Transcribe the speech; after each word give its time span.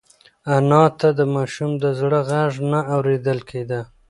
انا 0.55 0.83
ته 0.99 1.07
د 1.19 1.21
ماشوم 1.35 1.71
د 1.83 1.85
زړه 1.99 2.19
غږ 2.29 2.53
نه 2.71 2.79
اورېدل 2.95 3.39
کېده. 3.49 3.81